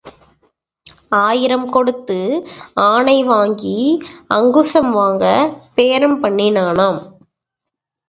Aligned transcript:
ஆயிரம் 1.17 1.67
கொடுத்து 1.69 2.17
ஆனை 2.81 3.23
வாங்கி 3.23 3.77
அங்குசம் 4.27 4.91
வாங்கப் 4.91 5.55
பேரம் 5.75 6.19
பண்ணினானாம். 6.23 7.01